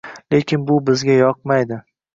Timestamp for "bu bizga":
0.71-1.21